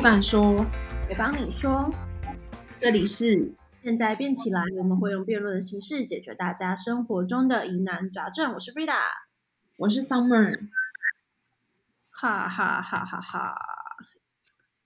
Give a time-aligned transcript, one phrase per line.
[0.00, 0.40] 不敢说，
[1.10, 1.92] 我帮你说。
[2.78, 3.52] 这里是
[3.82, 8.54] 现在变起来，我们会用辩论的形式解决大家生活中的疑难杂症。
[8.54, 8.94] 我是 Frida，
[9.76, 10.58] 我是 Summer，
[12.08, 13.54] 哈哈哈哈哈！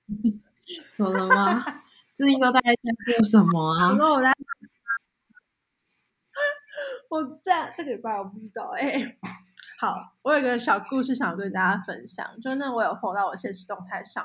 [0.93, 1.65] 怎么了吗？
[2.17, 3.95] 最近都大家在做什么啊？
[3.95, 4.33] 我来，
[7.09, 9.17] 我在这个礼拜我不知道哎。
[9.81, 14.25] 好，我有一个小故事想跟大家分享，就是那我有放到我现实动态上。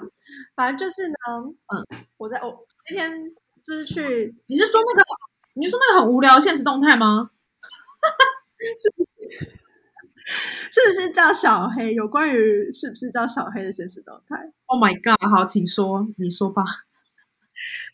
[0.55, 1.15] 反正就是呢，
[1.73, 3.11] 嗯，我在我那天
[3.65, 5.03] 就是去，你是说那个，
[5.55, 7.31] 你是说那个很无聊现实动态吗？
[8.79, 8.93] 是
[10.71, 11.93] 是不是叫小黑？
[11.93, 15.19] 有关于是不是叫小黑的现实动态？Oh my god！
[15.29, 16.63] 好，请说，你说吧。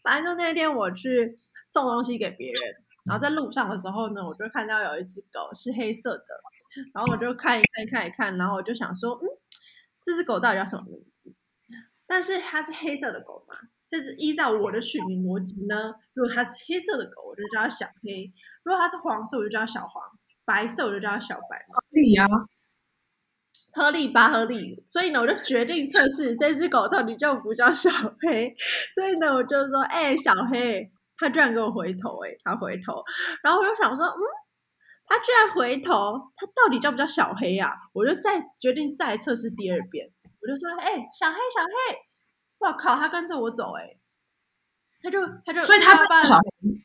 [0.04, 6.26] 反正就那天我去送东西给别人，然后在路上的时候呢，我就看到有一只狗是黑色的。
[6.94, 9.24] 然后我就看一看，看一看，然后我就想说，嗯，
[10.04, 11.34] 这只狗到底叫什么名字？
[12.06, 13.56] 但是它是黑色的狗嘛，
[13.88, 15.94] 这只依照我的取名逻辑呢。
[16.14, 18.30] 如果它是黑色的狗，我就叫它小黑；
[18.64, 20.04] 如果它是黄色，我就叫它小黄；
[20.44, 21.66] 白色我就叫它小白。
[21.72, 22.28] 合理啊，
[23.72, 24.30] 合理吧？
[24.30, 24.84] 合理。
[24.86, 27.90] 所以呢，我就决定测试这只狗到底叫不叫小
[28.20, 28.54] 黑。
[28.94, 33.04] 所以呢，我就说，哎，小黑，它居然给我回头，哎，他回头。
[33.44, 34.22] 然后我就想说，嗯。
[35.08, 37.72] 他居然回头，他到底叫不叫小黑啊？
[37.94, 41.96] 我就再决定再测试第二遍，我就说：“哎，小黑，小黑！”
[42.58, 43.96] 我靠，他跟着我走，哎，
[45.04, 46.84] 他就他就所以他是小黑，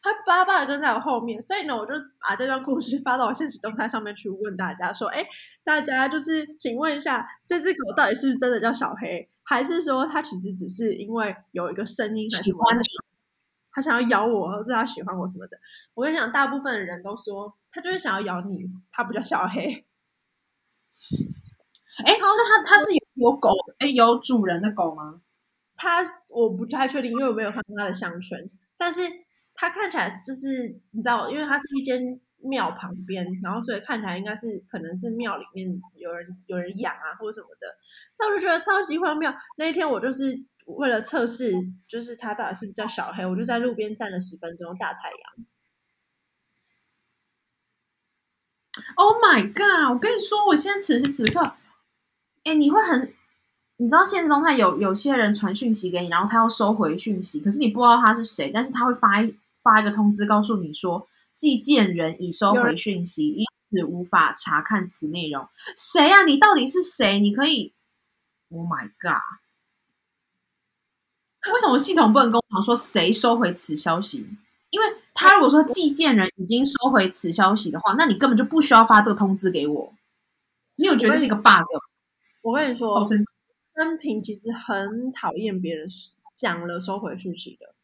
[0.00, 1.42] 他巴巴的跟在我后面。
[1.42, 5.26] 所以呢，我就把这段故事发到我现实动态上面去问大家说：“哎，
[5.64, 12.62] 大家就是请问一下，这只狗到底是不是真的叫小黑，还是说它其实只是因为有一个声音喜欢？”
[13.72, 15.56] 他想要咬我，或者他喜欢我什么的。
[15.94, 18.64] 我跟你讲，大部分的人都说他就是想要咬你。
[18.90, 19.62] 他不叫小黑。
[22.04, 25.20] 哎，那他他是有有狗，哎，有主人的狗吗？
[25.76, 28.38] 他我不太确定，因为我没有看到他的项圈。
[28.76, 29.00] 但是
[29.54, 37.66] 他看起来就是你知道，因为他是一间庙旁边，然后所以看起来应该是可能是庙里面有人有人养啊，或者什么的。
[38.16, 39.32] 但我就觉得超级荒谬。
[39.58, 40.44] 那一天我就是。
[40.66, 41.52] 为了测试，
[41.86, 45.46] 就是他到底是不是叫小黑，我就在路边站了十分钟，大太阳。
[48.94, 49.92] Oh my god！
[49.92, 51.40] 我跟你说，我现在此时此刻，
[52.44, 53.12] 哎，你会很，
[53.78, 65.48] 你知道现实中他有有些人传讯息给你，然后他要收回讯息，可是你不知道他是谁，但是他会发一发一个通知告诉你说，寄件人已收回讯息，因此无法查看此内容。
[65.76, 66.24] 谁呀？
[66.24, 67.18] 你到底是谁？
[67.18, 67.74] 你可以
[68.50, 69.39] ，Oh my god！
[71.52, 74.28] 为什么系统不能跟我说谁收回此消息？
[74.68, 79.92] 因为他如果说寄件人已经收回此消息的话，那你根本就不需要发这个通知给我。
[80.76, 81.64] 你有觉得这是一个 bug？
[82.42, 83.04] 我跟你说，
[83.74, 85.88] 生平其实很讨厌别人
[86.36, 87.74] 讲了收回讯息的，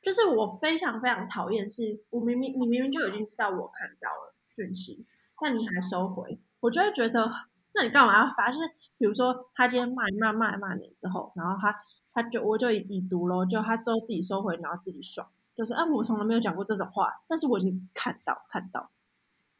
[0.00, 5.04] 就是我非常非常讨厌，是我明明你明明就已经知道我看到了讯息，
[5.42, 7.28] 但你还收回，我就会觉得，
[7.74, 8.52] 那你干嘛要发？
[8.52, 8.68] 就是
[8.98, 11.74] 比如说他今天骂骂骂骂你之后，然后他。
[12.16, 18.90] 他就我就已读了，就他之后自己收回，然后自己爽，就是啊，我从来没有讲过这种话，但是我已经看到看到，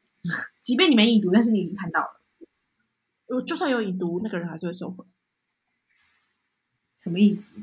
[0.62, 2.22] 即便你没已读，但是你已经看到了，
[3.26, 5.04] 我就算有已读，那个人还是会收回，
[6.96, 7.56] 什么意思？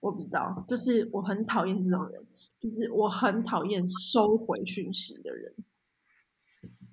[0.00, 2.26] 我不知道，就是我很讨厌这种人，
[2.60, 5.54] 就是我很讨厌收回讯息的人。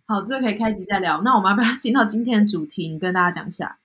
[0.06, 1.22] 好，这个可以开集再聊。
[1.24, 2.88] 那我们要不要进到今天的主题？
[2.88, 3.80] 你跟大家讲一下。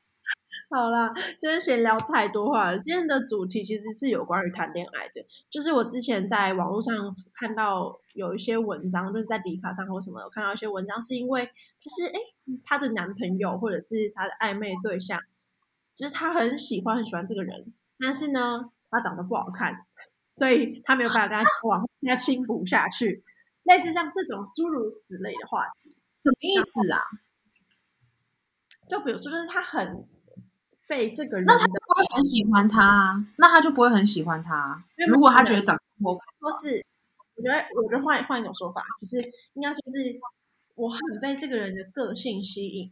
[0.74, 1.08] 好啦，
[1.38, 2.78] 今天闲聊太多话了。
[2.80, 6.92] 今天的主题其实是有关于谈恋爱的，就是我之前在网络上
[7.32, 12.18] 看到有一些文章，就是在迪卡上或什么，有看到一些文章，是因为就是哎，
[12.64, 15.16] 她的男朋友或者是她的暧昧对象，
[15.94, 19.72] 就是她很喜欢很喜欢这个人，但是呢，他长得不好看，
[20.36, 23.22] 所以他没有办法跟他往跟他亲不下去。
[23.62, 27.00] 类似像这种诸如此类的话题，什么意思啊？
[28.90, 30.12] 就比如说，就是他很。
[30.86, 34.84] 被这个人，那他就不会很喜欢他，那他就不会很喜欢他。
[35.08, 36.84] 如果他觉得长得不说是，
[37.36, 39.16] 我觉得，我觉得换换一种说法，就是
[39.54, 40.20] 应该说是
[40.74, 42.90] 我很被这个人的个性吸引，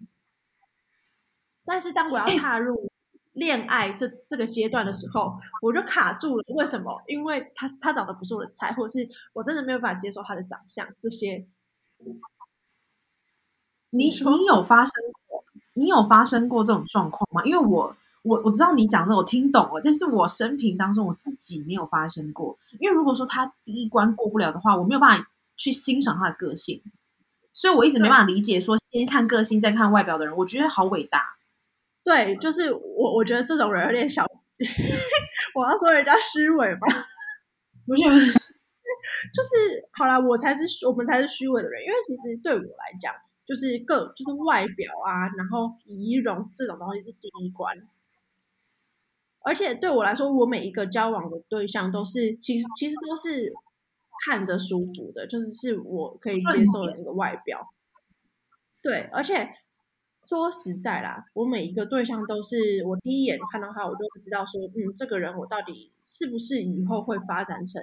[1.65, 2.91] 但是当我要踏入
[3.33, 6.45] 恋爱这这个阶段的时候，我就卡住了。
[6.55, 7.03] 为什么？
[7.07, 11.47] 因为他他长得不是我的菜，或者是我真的没有办法接受他的长相这些。
[13.91, 14.93] 你你有发生？
[15.75, 17.43] 你有发生过这种状况吗？
[17.45, 22.57] 因为我我我知道你讲的，我听懂了，但是我生平当中我自己没有发生过。
[22.79, 26.83] 因为如果说他第一关过不了的话，我没有办法去欣赏他的个性，
[27.53, 31.37] 所以我一直没办法理解说先看个性再看外表的人，我觉得好伟大。
[32.05, 34.27] 对，就是我我觉得这种人有点小
[35.55, 36.87] 我要说人家虚伪吧？
[37.87, 38.33] 不是不是，
[39.35, 43.13] 就是好啦，我才是我们才是虚伪的人，因为其实对我来讲，
[43.45, 47.77] 就是各就是外表啊，然后仪容这种东西是第一关。
[49.45, 53.53] 而且对我来说，我每一个交往的对象都是，其实其实都是
[54.25, 57.61] 看着舒服的，就是是我可以接受的那个外表。
[58.81, 59.49] 对，而且
[60.29, 67.83] 说实在啦，我每一个对象都是我第一眼看到他，我就会知道说，嗯，这个人我到底是不是以后会发展成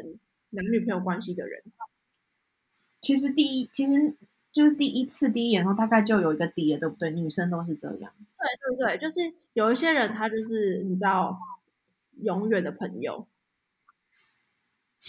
[0.52, 1.62] 男女朋友关系的人。
[3.02, 4.16] 其实第一其实
[4.51, 7.12] 就是第一次第一眼后大概就有一个底了，对不对？
[7.12, 8.12] 女生都是这样。
[8.38, 11.38] 对对对，就是有一些人他就是你知道
[12.22, 13.28] 永远的朋友。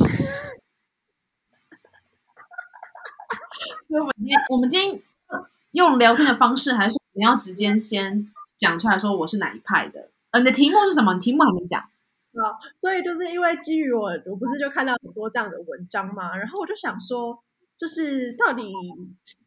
[3.88, 5.02] 所以我们今天我们今天
[5.72, 10.10] 用聊天的方式，还是你要直接先讲出来说我是哪一派的？
[10.30, 11.14] 呃，你的题目是什么？
[11.14, 11.80] 你题目还没讲。
[11.80, 17.42] 啊，所以就是因为基于我，我不是就看到很多这样的文章嘛，然后我就想说，
[17.80, 18.62] 就是到底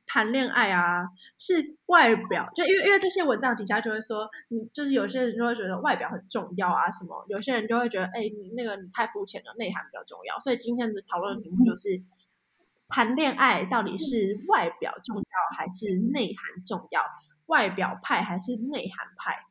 [0.08, 1.06] 谈恋爱啊，
[1.38, 10.40] 是外表，就因为因为这些文章底下就会说，你就是有些人就会觉得外表很重要啊，什么，有些人就会觉得，哎，你那个你太肤浅了，内涵比较重要。
[10.40, 11.90] 所以今天的讨论题目就是，
[12.90, 17.04] 谈恋爱到底是外表重要还是内涵重要？
[17.46, 19.46] 外表派还是内涵派？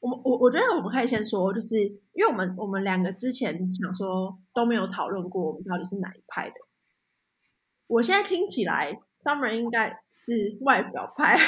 [0.00, 1.76] 我我我觉得我们可以先说，就是
[2.14, 6.54] 因为我们我们两个之前想说都没有讨论过，我们到底是哪一派的。
[7.86, 9.88] 我现在听起来，Summer 应该
[10.24, 11.38] 是外表派。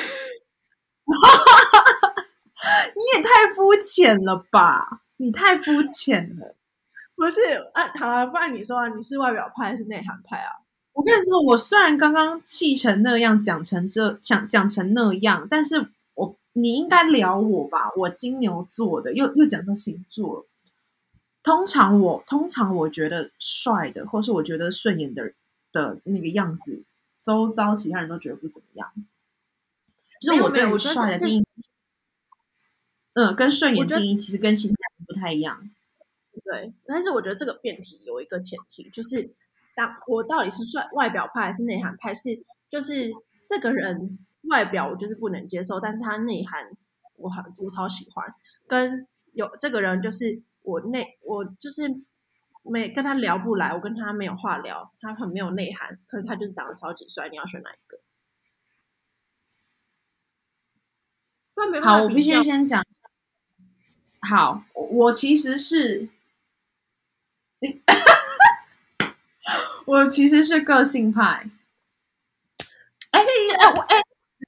[2.95, 5.03] 你也太肤浅了吧！
[5.19, 6.55] 你太肤浅了。
[7.17, 7.41] 不是，
[7.75, 10.53] 啊，好啊，不然你说啊，你是外表派还是内涵派啊？
[10.93, 17.93] 我跟你说，我虽然刚刚气成那样，讲成这讲讲成那样，但是我你应该聊我吧？
[17.97, 20.47] 我金牛座的，又又讲到星座。
[21.43, 25.33] 通常我通常我觉得帅的，或是我觉得顺眼的
[25.77, 26.83] 的那个样子，
[27.21, 28.91] 周遭其他人都觉得不怎么样。
[30.19, 31.47] 就是我对我帅的定义，
[33.13, 35.71] 嗯，跟顺眼定义其实跟其他人不太一样。
[36.43, 39.35] 对，但是我觉得这个辩题有一个前提，就是
[39.75, 42.15] 当我到底是帅外表派还是内涵派？
[42.15, 43.13] 是就是
[43.47, 44.19] 这个人
[44.49, 46.71] 外表我就是不能接受，但是他内涵
[47.17, 48.27] 我很我超喜欢。
[48.67, 51.83] 跟有这个人就是我内我就是
[52.71, 58.01] 没跟他聊不来，我跟他没有话聊，他很没有内涵，可是他就是长得超级帅，你要选哪一个？
[61.83, 62.85] 好，我必须先讲。
[64.21, 66.09] 好，我其实是。
[69.87, 71.49] 我其实是个性派。
[73.13, 73.25] 哎，哎，
[73.75, 73.97] 我哎，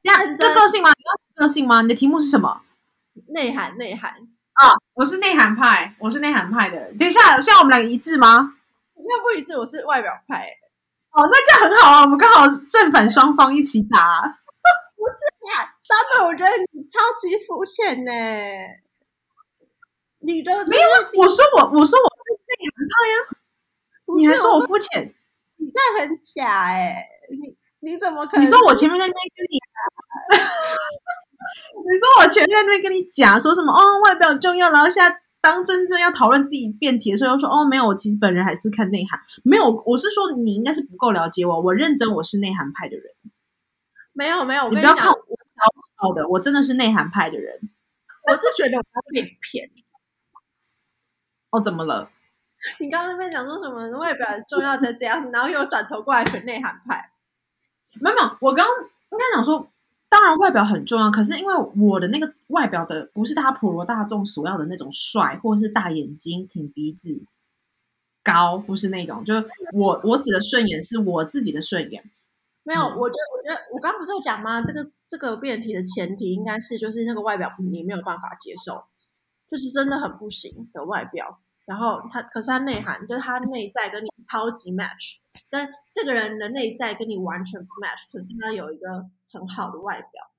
[0.02, 0.90] 呀，这个性吗？
[0.90, 1.80] 你要个性吗？
[1.82, 2.62] 你的题目是什么？
[3.28, 4.27] 内涵，内涵
[4.58, 4.74] 啊！
[4.94, 6.92] 我是内涵派，我是内涵派的。
[6.98, 8.54] 等一下，现在我们两个一致吗？
[8.94, 10.48] 那不一致，我是外表派。
[11.12, 14.36] 哦，那这样很好啊，我们刚好正反双方一起打。
[14.96, 15.14] 不是
[15.52, 18.12] 呀，Summer，我觉得你超级肤浅呢。
[20.18, 20.82] 你的没有？
[21.22, 23.14] 我说我，我说我是内涵派呀。
[24.16, 25.14] 你还说我肤浅？
[25.58, 27.06] 你这很假哎！
[27.30, 28.44] 你你怎么可能？
[28.44, 29.62] 你说我前面在那边跟你，你
[31.98, 33.72] 说我前面在那边跟你讲说什么？
[33.72, 39.20] 哦，外表重要，然后现在当真正要讨论自己辩题的时候，又说哦，没有，我其实本人还是看内涵。
[39.44, 41.60] 没有，我是说你应该是不够了解我。
[41.60, 43.04] 我认真，我是内涵派的人。
[44.12, 47.60] 没有没有，你不要看我小小的，我真的是内涵派的人。
[48.26, 49.70] 我是觉得我被骗。
[51.50, 52.10] 哦，怎么了？
[52.80, 57.12] 你刚刚那边讲说什么外表重要的这样，然后又转头过来选内涵派。
[58.00, 59.70] 没有没有，我刚刚应该讲说，
[60.10, 67.22] 当然外表很重要，可是因为我的那个外表的不是大家普罗大众所要的那种帅，或者是大眼睛、挺鼻子、
[68.22, 69.24] 高，不是那种。
[69.24, 72.02] 就是我我指的顺眼是我自己的顺眼。
[72.62, 74.62] 没有，我觉得我觉得我刚刚不是有讲吗？
[74.62, 78.84] 这个这个辩题的前提应该是就是那个外表你没有办法接受，
[79.50, 81.38] 就是真的很不行的外表。
[81.64, 85.16] 然后他，可是他内涵就是他内在跟你超级 match，
[85.50, 90.30] 但这个人的内在跟你完全不 match，可是他有一个很好的外表。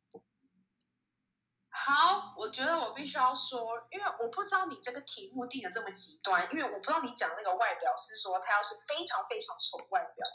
[1.71, 10.27] 好，我觉得我必须要说，因为我不知道你这个题目定的这么极端，因为我不知道你讲那个外表是说他要是非常非常丑外表，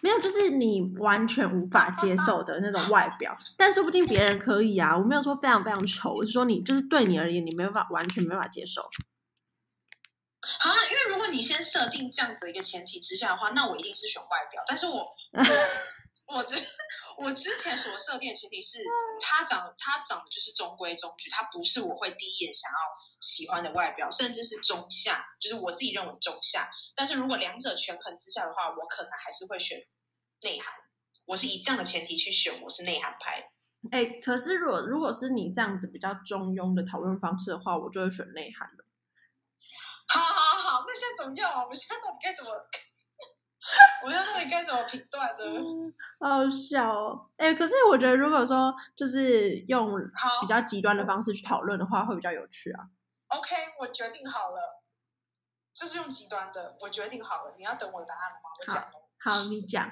[0.00, 4.96] 没有，就是你完全无法接受的那种外表，但说不定别人可以啊。
[4.96, 8.82] 我没有说非常非常丑，我是说你就是对你而言，你没办法完全没办法接受。
[10.58, 14.62] 好，因为如果你先设定这样子一个前提之下的话，那我一定是选外表。
[14.66, 15.14] 但是我
[16.26, 16.54] 我 之
[17.22, 18.78] 我之前所设定的前提是，
[19.20, 22.76] 他长他长得就是中规中矩，他不是我会第一眼想要
[23.20, 26.68] 喜欢的外表，甚至是中下，就是我自己认为中下。
[26.96, 29.78] 但是如果两者权衡之下的话，我可能还是会选
[30.42, 30.74] 内涵。
[31.24, 33.50] 我是以这样的前提去选，我是内涵派。
[33.92, 38.84] 哎，可是如果如果是你这样子比较中庸的讨论方式的话，我就会选内涵了。
[40.08, 41.62] 好好好，那现在怎么样啊？
[41.62, 42.50] 我们现在到底该怎么？
[44.04, 45.92] 我现在到底该怎么评断呢？
[46.18, 47.30] 好笑哦！
[47.36, 49.96] 哎，可是我觉得，如果说就是用
[50.40, 52.86] 比较极端的方式去讨论的话，会比较有趣啊。
[53.28, 54.82] OK，我决定好了，
[55.72, 57.54] 就是用极端的，我决定好了。
[57.56, 58.50] 你要等我的答案吗？
[58.60, 59.90] 我讲了，好，你讲。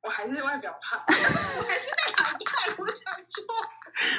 [0.00, 3.44] 我还是外表派， 我还是内表派，我讲错。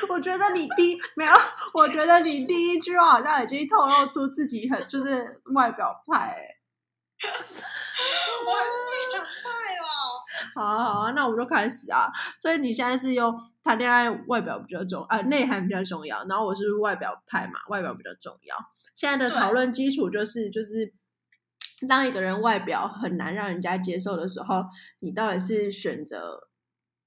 [0.09, 1.31] 我觉得你第没有，
[1.73, 6.58] 我觉得你第一句话好像已经透露出自己很就是外表派、欸。
[8.45, 9.87] 我还是内涵派啦。
[10.55, 12.09] 好啊好啊，那我们就开始啊。
[12.39, 13.33] 所以你现在是用
[13.63, 18.55] 谈恋爱外表比较重，呃，内涵比较重要，然后我是外表派嘛，外表比较重要。
[18.95, 20.93] 现在的讨论基础就是就是，
[21.87, 24.63] 当一个人外表很难让人家接受的时候，
[24.99, 26.48] 你到底是选择。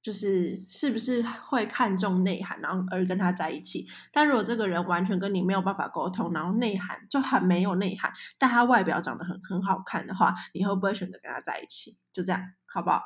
[0.03, 3.87] 就是是不是会看重内涵，然后而跟他在一起？
[4.13, 11.97] 但如果这个人完全跟你没有办法沟通，然后内涵就很没有内涵，但他外表长得很很好看的话，你会不会选择跟他在一起？
[12.13, 12.97] 就这样，好不好？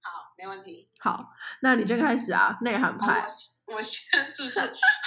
[0.00, 0.88] 好，没问题。
[0.98, 3.26] 好，那你就开始啊，内涵派。
[3.66, 4.58] 我我现在是不是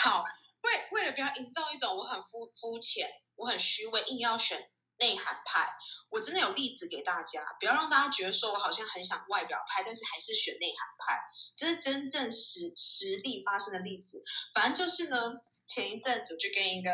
[0.03, 0.23] 好？
[0.63, 4.57] 为为了不要营造一种我很肤肤浅、我很虚伪，硬要选
[4.99, 5.67] 内涵派，
[6.09, 11.21] 我真的有例子给大家，不要让大家觉得说我好像很想外表派，但是还是选内涵派，
[11.55, 14.23] 这是真正实实地发生的例子。
[14.53, 15.17] 反正就是呢，
[15.65, 16.91] 前一阵子我就跟一个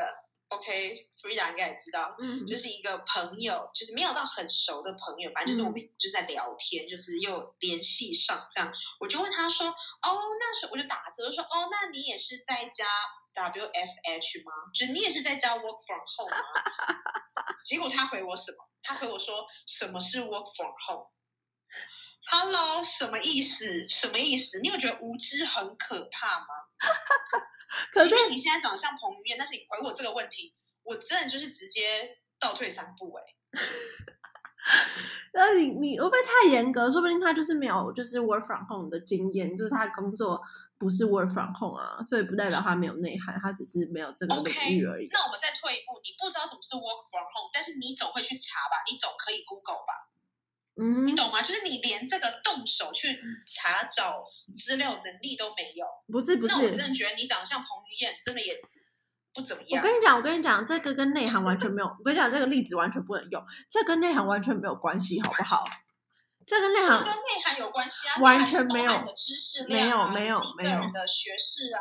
[0.51, 8.71] OK，Frida 应该也知道，嗯就是一个朋友，就是没有到很熟的朋友，反正就是我们就是在聊天，就是又联系上这样。
[8.99, 9.67] 我就问他说
[10.03, 12.85] ：“哦，那是我就打字我说哦，那你也是在家
[13.33, 14.51] WFH 吗？
[14.73, 16.43] 就是你也是在家 work from home 吗？”
[17.65, 18.57] 结果他回我什么？
[18.83, 20.73] 他回我说：“什么是 work from
[22.29, 23.87] home？”Hello，什么意思？
[23.89, 24.59] 什么意思？
[24.59, 26.47] 你有觉得无知很可怕吗？
[27.93, 33.23] 可是你现在长得像彭于晏，但是你回我这个问题，我真的就是直接倒退三步哎、
[35.33, 36.91] 那你你会不会太严格？
[36.91, 40.41] 说不定他就是没有就是 work from home 的经验，就是他工作
[40.77, 45.07] 不是 work from home 啊，所以不代表他没有内涵，他只是没有这个领 OK，域而已。
[45.11, 50.10] 那我们再退一步，你不知道什么是 work from home，但是你总会去查吧，你总可以 Google 吧，
[50.75, 51.41] 嗯你，懂吗？
[51.41, 54.23] 就是你连这个动手去查找
[54.53, 58.55] 资料能力都没有，不是不那我真，的觉得你长得像彭于晏，真的也
[59.33, 59.83] 不怎么样。
[59.83, 61.87] 我跟你讲，我跟你讲，这个跟内涵完全没有。
[61.87, 65.63] 我跟你讲，这个例子完全不能用，这跟内涵完全没有关系，好不好？
[66.47, 71.79] 这跟内涵跟内涵有关系啊，完全没有没有你自己没有的学识啊，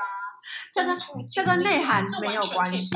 [0.72, 2.94] 这跟丰富这跟内涵没有关系。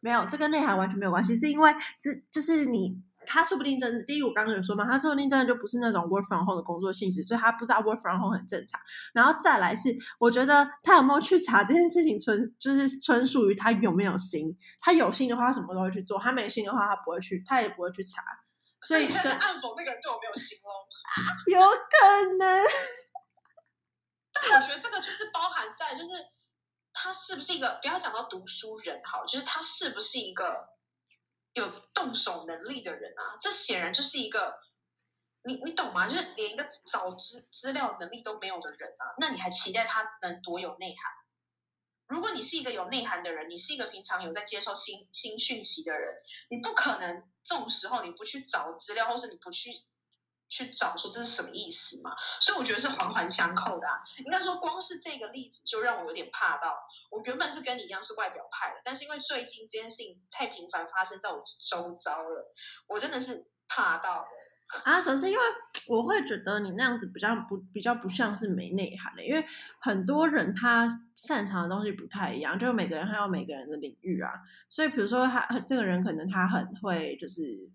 [0.00, 8.80] 没有，这跟内涵完全没有关系，是因为这就是你，他说不定真的，第一我刚刚有说嘛，他说不定真的就不是那种 work from home 的工作性质，所以他不知道 work from home 很正常。
[9.12, 18.22] 然后再来是，我觉得他有没有去查这件事情纯就是纯属于他有没有心，他有心的话，他什么都会去做；他没心的话，他不会去，他也不会去查。
[18.80, 20.70] 所以你现在暗讽那个人对我没有心喽？
[21.52, 22.64] 有可能，
[24.32, 26.10] 但我觉得这个就是包含在，就是
[26.92, 30.68] 他是不是一个不要讲到读书人好，就是他是不是一个
[31.58, 33.36] 有动手能力的人啊？
[33.40, 34.58] 这显然就是一个
[35.42, 36.08] 你你懂吗？
[36.08, 41.12] 就是连一个找资资料能力都没有的人啊，那你还期待他能多有内涵？
[42.08, 46.14] 如果你是一个有内涵的人，你是一个平常有在接受新新讯息的人，
[46.48, 49.70] 你不可能这种时候你不去找资料，或是你不去
[50.48, 52.10] 去找说这是什么意思嘛？
[52.40, 54.00] 所以我觉得是环环相扣的啊。
[54.24, 56.74] 应该说，光是这个例子就让我有点怕到。
[57.10, 62.54] 我原本是跟你一样是外表派的，但是因为最近这件事情太频繁发生在我周遭了，
[62.88, 64.26] 我真的是怕到。
[64.84, 65.42] 啊，可是因为
[65.88, 69.42] 我会觉得你那样子比较不比较不像是没内涵的，因为
[69.80, 74.30] 很多人他擅长的东西不太一样，就每个人还有每个人的领域啊。
[74.68, 77.70] 所以比如说他这个人可能他很会，就是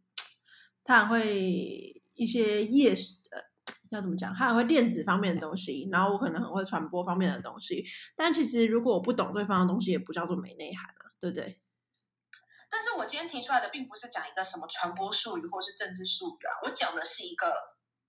[0.84, 3.39] 他很会一些业呃
[3.91, 7.86] 要怎么讲，他很会电子方面的东西，然后我可能很会传播方面的东西。
[8.15, 11.62] 但其实如果我不懂对方的东西，也不叫做没内涵啊，对不对？
[12.70, 17.53] 但是我今天提出来的并不是讲一个什么传播术语或是政治术语啊，我讲的是一个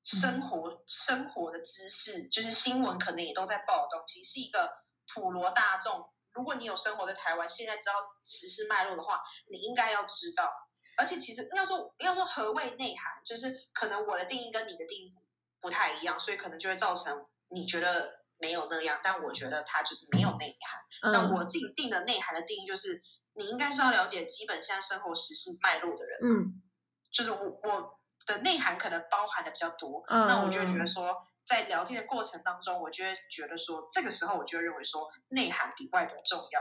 [0.02, 4.70] 生活、生活的知识，就是新闻可能也都在报的东西，是一个
[5.12, 6.08] 普罗大众。
[6.32, 7.92] 如果你有生活在台湾，现在知道
[8.24, 9.20] 时事脉络的话，
[9.50, 10.50] 你应该要知道。
[10.96, 15.14] 而且其实要说要说何谓内涵，就是可能我的定义跟你的定义
[15.60, 21.12] 不太一样，所以可能就会造成你觉得没有那样，但我觉得它就是没有内涵。
[21.12, 23.02] 那嗯，我自己定的内涵的定义就是
[23.34, 26.62] 你应该是要了解基本现在生活时事脉络的人，嗯
[27.10, 36.60] 就是我我的内涵可能包含的比较多，嗯那我就会觉得说，在聊天的过程当中，我就会觉得说，这个时候我就会认为说，内涵比外表重要。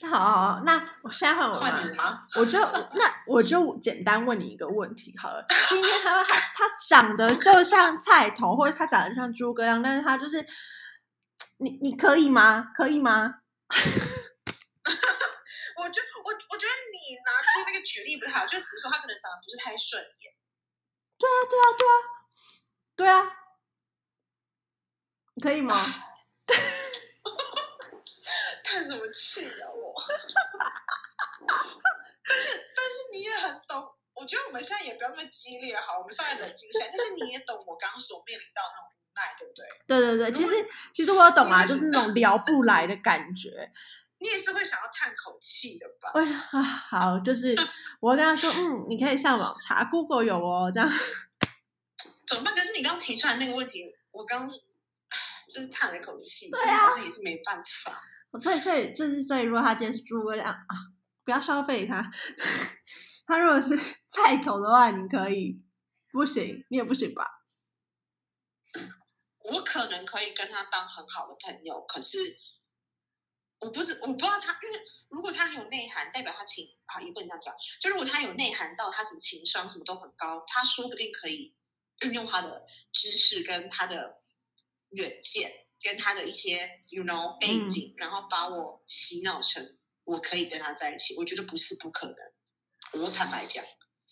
[0.00, 1.70] 那好好好，那我现在换我吗？
[1.70, 2.22] 换你吗？
[2.36, 2.58] 我就
[2.94, 5.44] 那我就简单问你一个问题好了。
[5.68, 10.46] 今天他他他长得就像菜头，或者他长得像诸葛亮，但是他就是
[11.58, 12.70] 你你可以吗？
[12.74, 13.34] 可以吗？
[15.74, 20.32] 我觉我我觉得你拿出那个举例不太好，就只是说他可能长得不是太顺眼。
[21.18, 21.92] 对啊对啊对啊
[22.96, 23.32] 对啊，
[25.42, 25.74] 可以吗？
[28.72, 29.92] 叹什么气啊我！
[32.24, 36.80] 但是但是你也很懂，我觉得我们现在也不要那么激烈好，我们稍微冷静一下。
[36.86, 39.66] 但是你也懂我刚刚所面临到那种无奈，对不对？
[39.86, 43.70] 对对对，其实其实我有懂啊，就是那种聊不来的感觉。
[44.18, 46.12] 你也是会想要叹口气的吧？
[46.14, 46.20] 我
[46.58, 47.54] 啊好，就是
[48.00, 50.88] 我会跟他说，嗯，你可以上网查，Google 有哦，这样。
[52.26, 52.54] 怎么办？
[52.54, 54.48] 可是你刚提出来那个问题，我刚
[55.48, 58.00] 就是叹了一口气，对啊也是没办法。
[58.40, 60.76] 所以，所以就是，所以，如果他今天是诸葛亮啊，
[61.24, 62.10] 不要消费他。
[63.26, 65.62] 他如果是菜头的话，你可以，
[66.10, 67.26] 不行，你也不行吧？
[69.50, 72.18] 我可能可以跟他当很好的朋友，可是
[73.58, 81.54] 我不是我不知道他，因为如果他很有内涵，代表他情啊也不能这样讲，就如果他有内涵到他什么情商什么都很高，他说不定可以
[82.04, 84.22] 运用他的知识跟他的
[84.90, 93.02] 远见跟他的一些 you know 背景，然后把我洗脑成我可以跟他在一起，我觉得不是不可能。
[93.02, 93.64] 我坦白讲。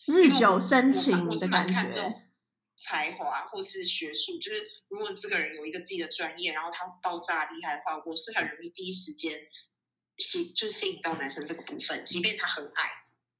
[0.06, 2.30] 日久生情我是的感蛮看重觉。
[2.76, 9.38] 才华或是学术，就是如果这个人有一个自己的专业，然后他爆炸厉害的话，我是很容易第一时间
[10.16, 12.90] 吸，就是吸引到男生这个部分，即便他很矮，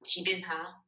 [0.03, 0.80] 即便他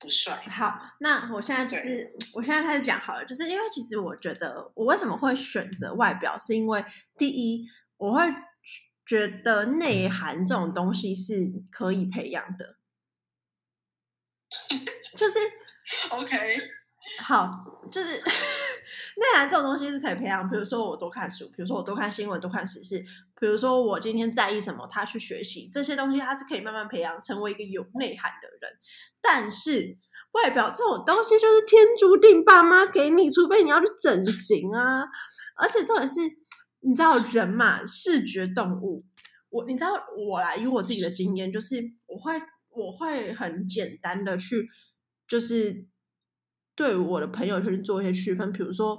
[0.00, 0.34] 不帅。
[0.50, 6.82] 好，那我现在就是，我现在开始讲好了，就是因为其实我觉得，我为什么会选择外表，是因为
[7.18, 7.66] 第一，
[7.98, 8.22] 我会
[9.04, 11.34] 觉得内涵这种东西是
[11.70, 12.76] 可以培养的，
[15.16, 15.38] 就是
[16.08, 16.58] OK，
[17.22, 18.22] 好，就是
[19.16, 20.48] 内涵这种东西是可以培养。
[20.48, 22.98] 比如说我多看书，比如说我多看新闻，多看时事，
[23.40, 28.78] 比如说我今天在意什么，他去学习这些东西，他是可以慢慢培养成为一个有内涵的人。
[29.20, 29.98] 但是
[30.32, 35.04] 外表这种东西就是天注定，爸妈给你，除非你要去整形啊。
[35.56, 36.20] 而且重点是，
[36.80, 39.04] 你知道人嘛，视觉动物。
[39.50, 44.68] 我你知道我来，以我自己的经验，就是我会我会很简单的去，
[45.26, 45.84] 就是
[46.80, 48.50] 对我的朋友去做一些区分。
[48.50, 48.98] 比如说，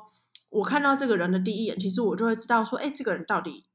[0.49, 3.65] 我看到这个人的第一眼，其实我就会知道说，哎，这个人到底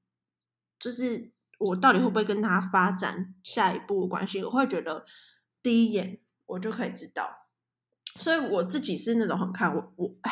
[0.78, 4.44] 就是我到底会不会跟他发展下一步关系？
[4.44, 5.04] 我会觉得
[5.60, 7.48] 第一眼我就可以知道。
[8.20, 10.30] 所以我自己是那种很看我我哎，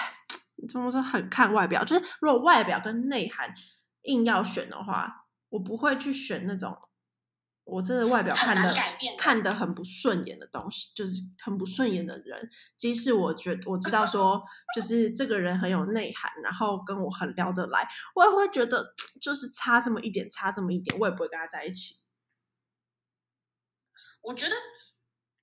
[0.69, 1.83] 怎么说很看外表？
[1.85, 3.53] 就是如果外表跟内涵
[4.03, 5.23] 硬要选的话。
[5.55, 6.77] 我不会去选那种
[7.65, 8.75] 我真的外表看的
[9.19, 12.49] 看的很不顺眼的东西，就是很不顺眼的人。
[12.77, 14.43] 即使我觉我知道说，
[14.77, 21.97] 就是这个人很有内涵，然后跟我很聊得来，我也会觉得就是差这么一点，差这么一点，我也不会跟他在一起。
[24.21, 24.55] 我觉得，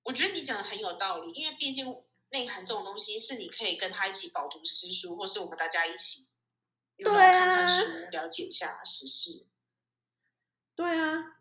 [0.03, 1.86] 我觉得你讲的很有道理，因为毕竟
[2.29, 6.29] 内涵这种东西是你可以跟他一起饱读诗书，或是我们大家一起
[6.97, 9.47] 对看看书，了解一下时事。
[10.75, 11.40] 对啊，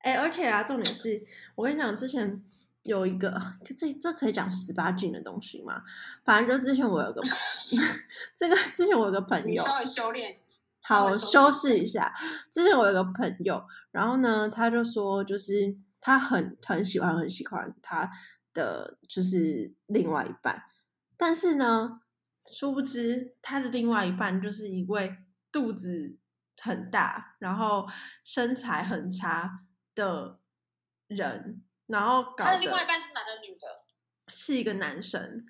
[0.00, 1.22] 哎，而且啊，重点是
[1.54, 2.42] 我跟你讲，之前
[2.82, 3.40] 有一个，
[3.76, 5.82] 这这可以讲十八禁的东西吗？
[6.24, 7.20] 反正就之前我有个
[8.34, 10.36] 这个，之前我有个朋友，稍微修炼，
[10.82, 12.14] 好，我修饰一下。
[12.50, 18.10] 之前我有个朋友，然后呢，他就说，就是他很很喜欢很喜欢他
[18.54, 20.62] 的就是另外一半，
[21.16, 22.00] 但是呢，
[22.46, 25.16] 殊不知他的另外一半就是一位
[25.52, 26.16] 肚子。
[26.62, 27.88] 很大，然后
[28.22, 29.60] 身材很差
[30.00, 30.40] 的
[31.08, 33.84] 人，然后搞他的另外一半是男的女的？
[34.28, 35.46] 是一个男生。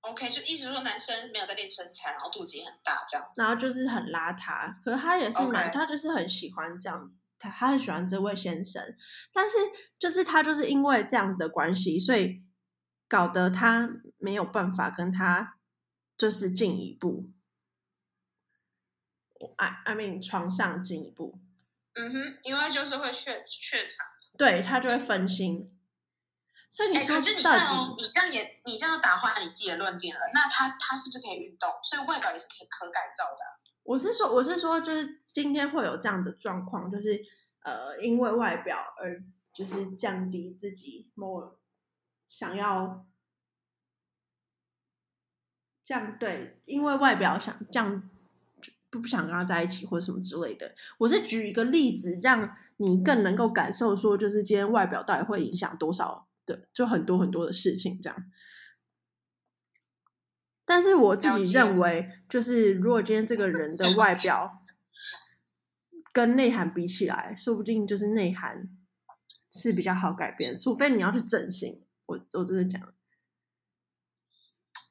[0.00, 3.32] OK，就意思说男生没有在练身材，然后肚子也很大这样。
[3.36, 5.72] 然后就是很邋遢，可是他也是蛮 Okay.
[5.72, 8.96] 他就是很喜欢这样，他他很喜欢这位先生，
[9.32, 9.56] 但是
[9.98, 12.42] 就是他就是因为这样子的关系，所以
[13.08, 15.58] 搞得他没有办法跟他
[16.16, 17.30] 就是进一步。
[19.56, 21.38] I I mean 床上进一步，
[21.94, 25.70] 嗯哼，因为就是会怯怯场，对他就会分心。
[26.68, 30.20] 所以你哎，说可是你到看哦，底，你这样也你这样打坏你自己的论点了。
[30.34, 31.70] 那他他是不是可以运动？
[31.84, 33.62] 所以外表也是可以可改造的啊。
[33.84, 37.24] 我是说我是说，就是今天会有这样的状况，就是
[37.60, 41.56] 呃，因为外表而就是降低自己某
[42.26, 43.06] 想要
[45.80, 48.10] 降对，因为外表想降
[48.94, 50.72] 不不想跟他在一起或者什么之类的。
[50.98, 58.30] 我是举一个例子，让你更能够感受说，就是今天外表到底会影响多少的，就很多很多的事情这样。
[60.64, 64.62] 但是我自己认为，就是如果今天这个人的外表
[66.12, 68.68] 跟内涵比起来，说不定就是内涵
[69.50, 71.82] 是比较好改变，除非你要去整形。
[72.06, 72.94] 我我真的讲，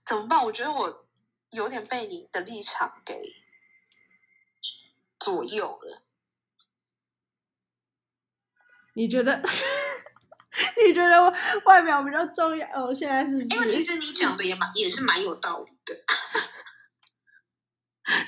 [0.06, 0.44] 怎么办？
[0.44, 1.06] 我觉得我
[1.52, 3.43] 有点被你的立场给
[5.24, 6.02] 左右了。
[8.96, 9.42] 你觉得？
[10.86, 11.34] 你觉得
[11.66, 12.68] 外表比较重要？
[12.74, 13.84] 哦，现在是不因为其？
[13.84, 15.96] 实你讲的也蛮也是蛮有道理的。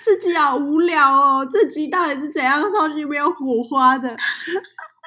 [0.02, 2.64] 自己好无聊哦，这集到底是怎样？
[2.72, 4.16] 超级没有火花的。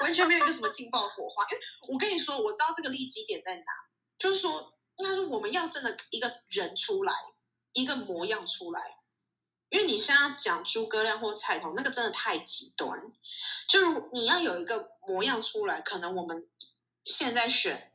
[0.02, 1.44] 完全没有一个什么劲爆的火花。
[1.50, 3.64] 因为我跟你说，我知道这个利基点在哪，
[4.18, 7.12] 就是说，那是我们要真的一个人出来，
[7.72, 8.97] 一个模样出来。
[9.70, 13.00] 因为你现在讲诸葛亮或菜头，那个真的太极端。
[13.68, 16.48] 就是你要有一个模样出来，可能我们
[17.04, 17.92] 现在选，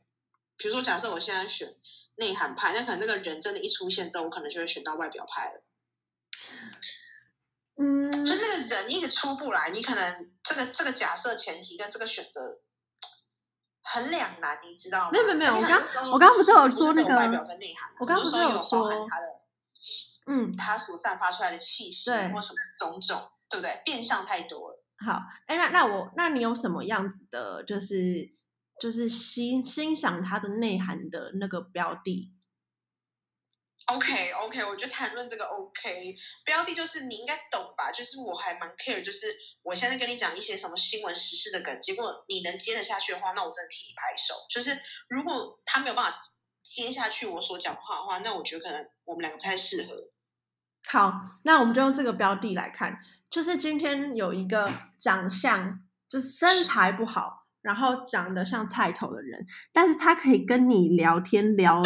[0.56, 1.74] 比如说假设我现在选
[2.16, 5.62] 内涵派，那可能那个人真的一出现之后，我可能就会选到外表派了。
[7.76, 12.60] 嗯，就那个人一直出不来，你可能这个这个假设前提跟这个选择
[13.82, 15.10] 很两难，你知道吗？
[15.12, 19.26] 没有没有没有我刚我刚刚不是有说那个外表跟内涵啊，我刚刚不是有说他的
[20.26, 23.82] 嗯，他所散发出来的气息对或什么种种，对不对？
[23.84, 24.84] 变相太多了。
[25.04, 28.32] 好，哎，那那我那你有什么样子的，就是
[28.80, 32.32] 就是欣欣赏它的内涵的那个标的
[33.86, 37.92] ？OK OK，我觉得谈论这个 OK 标的就是你应该懂吧？
[37.92, 44.34] 就是我还蛮 care，就是我现在跟你讲一些什么新闻时事的梗，结果你能接得下去的话，那我真的替你拍手。
[44.48, 46.18] 就是如果他没有办法
[46.62, 49.94] 接下去我所讲话的话，那我觉得可能我们两个不太适合。
[50.86, 52.98] 好，那我们就用这个标的来看，
[53.30, 61.82] 就是今天有一个长相就是身材不好，然后长得像菜头的人，但是他可以跟你聊天聊，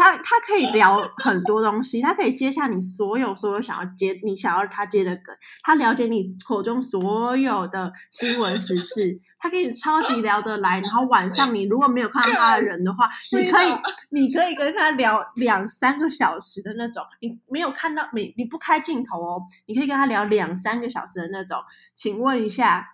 [0.00, 13.68] 他他可以聊很多东西，他可以接下你所有所有想要接你想要他接的梗，他了解你口中所有的新闻时事，他可以超级聊得来，然后晚上你如果没有看到他的人的话，你可以
[14.08, 21.58] 你可以跟他聊两三个小时的那种，你没有看到你你不开镜头哦，你可以跟他聊两三个小时的那种。
[21.94, 22.88] 请问一下，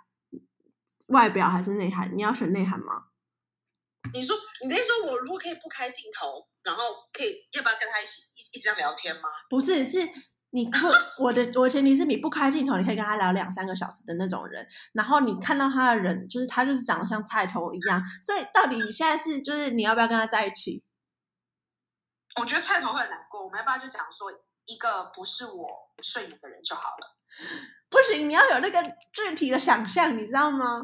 [1.07, 2.11] 外表还是内涵？
[2.13, 3.05] 你要选内涵吗？
[4.13, 9.23] 你说，你的意思说我如果可以不开镜头，然后可以要不要跟他一起一一直这样聊天吗？
[9.49, 9.99] 不是，是
[10.51, 14.67] 你 不我的我的前提是你不开镜头，你可以跟他聊两三个小时的那种人。
[14.93, 20.83] 然后你看到他的人，就是他就是长得像菜头一样，所以到底你现在是就是你要不要跟他在一起？
[22.41, 24.31] 我觉得菜头会很难过，我们要不要就讲说
[24.67, 25.69] 一个不是我
[26.03, 27.17] 顺眼的人就好了？
[27.89, 30.83] 不行，你要有那个具体的想象，你知道吗？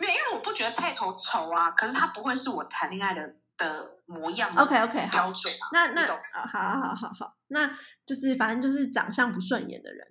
[0.00, 5.68] 没有，因为我不觉得菜头丑啊，可是他不会是我谈恋爱的的模样的 OK OK，好，标准啊。
[5.72, 7.68] 那那啊，好好好好，那
[8.06, 10.06] 就是反正就是长相不顺眼的人。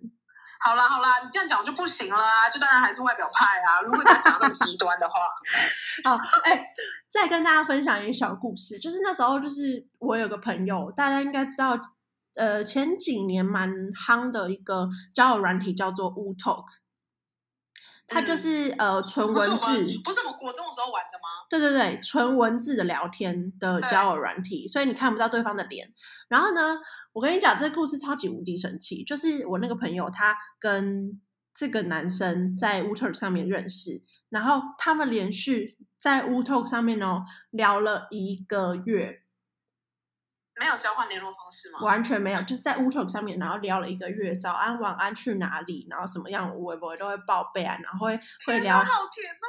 [0.61, 3.79] 好啦好啦，你这样讲就不行了啊，就当然还是外表派啊。
[3.81, 5.15] 如果你要讲得那么极端的话，
[6.03, 6.65] 好，哎、
[7.09, 11.79] 再跟大家分享一个小故事，就是那时候就是我有个朋友，大家应该知道，
[12.35, 16.65] 呃，前几年蛮夯的一个交友软体叫做 Wu Talk，
[18.09, 21.45] 它就是、呃纯文字，们不是我们国中的时候玩的吗？
[21.49, 25.93] 对对对，纯文字的聊天的交友软体，所以你看不到对方的脸。
[26.27, 26.79] 然后呢，
[27.13, 31.21] 我跟你讲，这个故事超级无敌神奇，就是我那个朋友他跟
[31.53, 39.23] 这个男生在 w t l k 上面认识，然后他们连续在 w t l k 上面哦聊了一个月，
[40.59, 41.79] 没有交换联络方式吗？
[41.81, 48.83] 完全没有，就是在 w o t a l k 上面，然后聊了一个月，早安晚安去哪里，然后什么样微博都会报备啊，然后会会聊！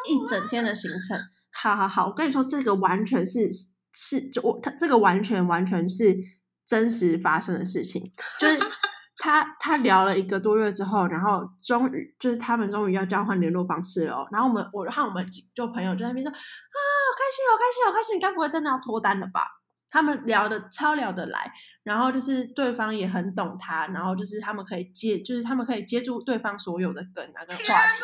[0.08, 1.18] 一整天的行程。
[1.52, 3.50] 好好好，我跟你说，这个完全是
[3.92, 6.16] 是就我他这个完全完全是
[6.64, 8.00] 真实发生的事情，
[8.38, 8.56] 就是
[9.18, 14.26] 他他聊了一个多月之后，然后终于就是他们终于要交换联络方式了哦。
[14.30, 18.16] 然后我们我和我们几就朋友就在那边说啊，好开心，好开心，好开心！
[18.16, 19.59] 你该不会真的要脱单了吧？
[19.90, 28.02] 他们聊的超聊得来，然后就是对方也很懂他，然后就是他们可以接，就是他们可以接住对方所有的梗啊跟话题。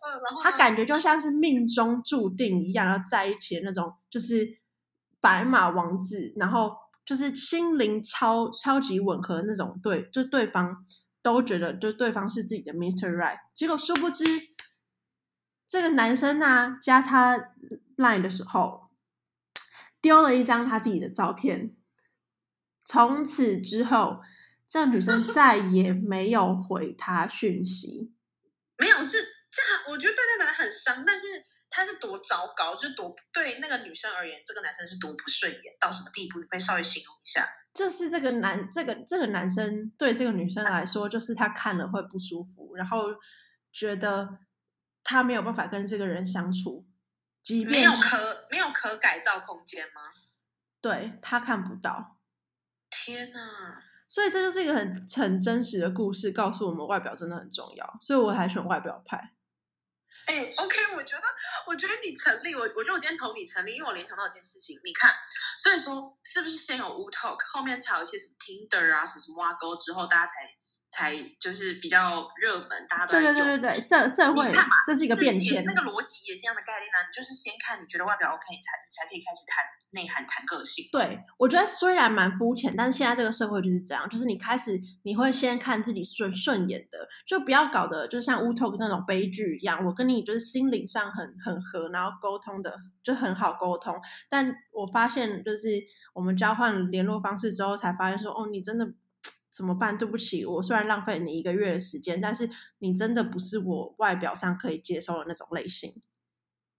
[0.00, 4.46] 嗯，然后他感觉就像是命中注定一样要在一起的那种，就是
[5.20, 6.72] 白马王子，然后
[7.04, 10.86] 就是心灵超超级吻合的那种，对，就对方
[11.20, 13.12] 都觉得就对方是自己的 Mr.
[13.16, 14.24] Right，结果殊不知
[15.66, 17.36] 这个男生呢加他
[17.96, 18.87] line 的时候，
[20.00, 21.74] 丢了一张他自己的照片。
[22.84, 24.20] 从此之后，
[24.66, 28.12] 这个女生再也没有回他讯息。
[28.78, 31.26] 没有是这样，我觉得对那个人很伤，但是
[31.68, 36.38] 他是多糟糕，就是多对那个女生而言，这个男生是多不顺眼到什么地步？
[36.40, 37.46] 你可以稍微形容一下。
[37.74, 43.08] 就是这个男，这个这个男生对这个女生来说，就是他看了会不舒服，然后
[43.72, 44.38] 觉得
[45.04, 46.86] 他没有办法跟这个人相处，
[47.48, 50.02] 即便没有可没有可改造空间吗？
[50.82, 52.18] 对他看不到。
[52.90, 53.82] 天哪！
[54.06, 57.96] 所以这就是一个很很真实的故事，告诉我们外表真的很重要。
[58.02, 59.32] 所以我还选外表派。
[60.26, 61.24] 哎，OK，我觉得，
[61.66, 64.78] 我觉得你成立，我我觉得我今天投你成立，因为我联想到一件事情。
[64.84, 65.14] 你看，
[65.56, 70.34] 所以说是不是先有 w Talk，后面才有一些什么 Tinder 啊，什么什么挖沟之后，大家才
[70.90, 74.50] 才就是比较热门，大家都对对对对对，社社会
[74.86, 75.62] 这是一个变迁。
[75.64, 80.86] 那个逻辑也是一样的概念啊，你就是先看你觉得外表 OK，你才你才可以开始谈内涵、谈个性。
[80.90, 89.84] 对，我觉得虽然蛮肤浅，但是现在这个社会就是这样，就是你开始你会先看自己顺顺眼的，就不要搞得就像乌托那种悲剧一样。
[89.84, 93.94] 我跟你就是心灵上很很合，然后沟通的就很好沟通，
[94.30, 95.68] 但我发现就是
[96.14, 98.86] 我们交换联络方式之后，才发现说哦，你真的。
[99.58, 99.98] 怎么办？
[99.98, 106.00] 对不起，我虽然浪费你一个月的时间，但是你真的不是我外表上可以接受的那种类型。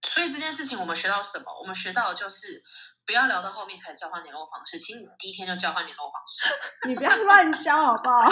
[0.02, 1.46] 所以这件事情我们学到什么？
[1.60, 2.63] 我们学到的就是
[3.06, 6.48] 不要聊到后面才交换联络方式，请你第一天就交换联络方式。
[6.88, 8.32] 你不要乱交好不好？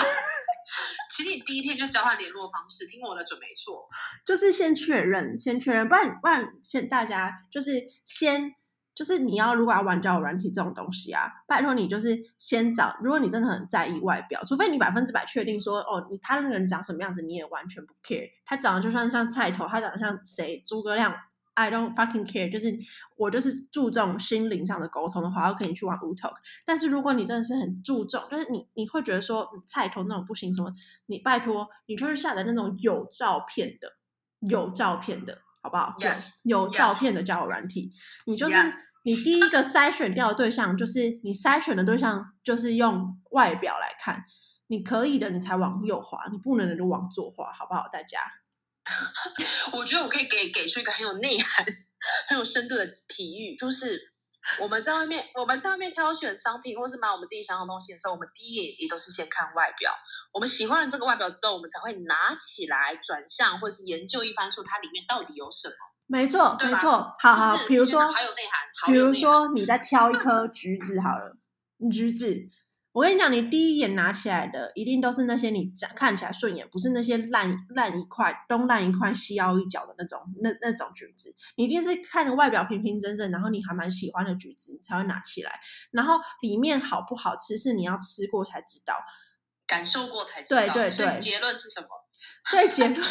[1.14, 3.86] 请你第一天就交换联络方式，听我的准没错。
[4.26, 8.56] 就是先确认，先确认，不然不然先大家就是先。
[8.98, 12.98] 就是你要如果要玩交友软体这种东西啊，拜托你就是先找。
[13.00, 18.28] 如果你真的很在意外表，除非你百分之百确定说，哦，你他那个人长什么样子，你也完全不 care。
[18.44, 21.14] 他长得就算像菜头，他长得像谁，诸葛亮
[21.54, 22.52] ，I don't fucking care。
[22.52, 22.76] 就是
[23.18, 26.34] 我就是注重心灵上的沟通的话，我可以去玩 w Talk。
[26.66, 30.74] 但是如果你真的是很注重，就是你你会觉得说菜头那种不行什么，
[31.06, 33.94] 你拜托你就是下载那种有照片的，
[34.50, 35.38] 有照片的。
[35.68, 35.96] 好不好
[36.44, 37.92] 有照片的交友软体，
[38.26, 38.56] 你就是
[39.04, 44.24] 你第一个筛选掉的对象，就是你筛选的对象，就是用外表来看，
[44.68, 47.90] 你可以的，你才往右滑，你不能的就往左滑，好不好？
[47.92, 48.22] 大家，
[49.74, 51.66] 我觉得我可以给给出一个很有内涵、
[52.30, 54.14] 很有深度的比喻，就是。
[54.60, 59.92] 我们在外面，我们在外面挑选商品，或是买我们自己想要的东西的时候，我们第一眼也都是先看外表。
[60.34, 65.76] 我们喜欢了这个外表之后，我们才会拿起来转向，或是研究一番，说它里面到底有什么。
[66.08, 67.14] 没错，没错。
[67.20, 68.94] 好好，比如说，还有内涵。
[68.94, 71.36] 比如说，你在挑一颗橘子好了，
[71.92, 72.50] 橘子。
[72.98, 81.36] 我跟你讲，你第一眼拿起来的一定都是那些你长看起来顺眼，不是那些烂烂一块、东烂一块、西凹一角的那种那那种橘子。
[81.58, 85.60] 你一定是看着外表平平整整，然后你还蛮喜欢的橘子，你才会拿起来。
[85.92, 88.96] 然后里面好不好吃，是你要吃过才知道，
[89.68, 90.62] 感受过才知道。
[90.74, 91.20] 对对对。
[91.20, 91.88] 结论是什么？
[92.50, 93.02] 所以结论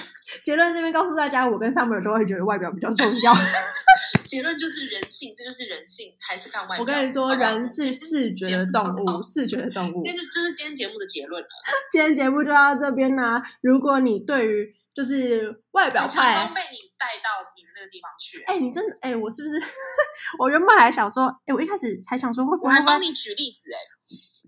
[0.45, 3.35] 结论这边告诉大家，我跟上面都会觉得外表比较重要。
[4.25, 6.79] 结论就是人性，这就是人性，还是看外表。
[6.81, 10.03] 我跟你说，人是视觉的动物，视觉的动物。
[10.05, 11.49] 这就这是今天节目的结论了。
[11.93, 13.41] 今天节目就到这边啦。
[13.61, 18.43] 如果你对于就是外表派，被你带到你的那个地方去。
[18.45, 19.63] 哎，你真的哎，我是不是？
[20.39, 22.71] 我原本还想说，哎，我一开始还想说会不会？
[22.71, 23.79] 我还帮你举例子哎。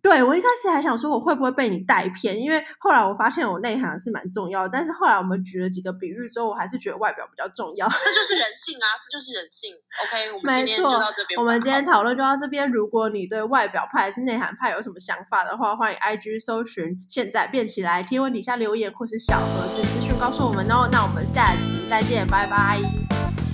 [0.00, 4.68] 对，我一开始还想说我会不会被你带偏，因为后来我发现我内涵是蛮重要的。
[4.72, 7.88] 但是后来我们举了几个比喻之后，我还是觉得外表比较重要。
[7.88, 9.74] 这就是人性啊，这就是人性。
[10.04, 11.40] OK，我们今天就到这边。
[11.40, 12.70] 我们今天讨论就到这边。
[12.70, 20.88] 如果你对外表派还是内涵派有什么想法的话，欢迎 IG 搜寻现在变起来，贴文底下留言或是小盒子资讯告诉我们哦。
[20.90, 22.80] 那我们下集再见，拜拜，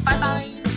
[0.04, 0.73] 拜拜。